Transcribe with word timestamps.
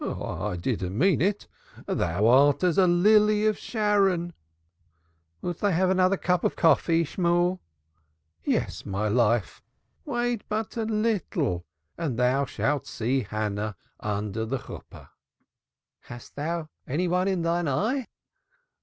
"I 0.03 0.57
mean 0.89 1.21
it. 1.21 1.47
Thou 1.85 2.25
art 2.25 2.63
as 2.63 2.79
a 2.79 2.87
lily 2.87 3.45
of 3.45 3.55
Sharon." 3.55 4.33
"Wilt 5.43 5.59
thou 5.59 5.69
have 5.69 5.91
another 5.91 6.17
cup 6.17 6.43
of 6.43 6.55
coffee, 6.55 7.03
Shemuel?" 7.03 7.61
"Yes, 8.43 8.83
my 8.83 9.07
life. 9.07 9.61
Wait 10.03 10.43
but 10.49 10.75
a 10.75 10.85
little 10.85 11.67
and 11.99 12.17
thou 12.17 12.45
shalt 12.45 12.87
see 12.87 13.25
our 13.25 13.27
Hannah 13.41 13.75
under 13.99 14.43
the 14.43 14.57
Chuppah." 14.57 15.09
"Hast 15.99 16.35
thou 16.35 16.69
any 16.87 17.07
one 17.07 17.27
in 17.27 17.43
thine 17.43 17.67
eye?" 17.67 18.07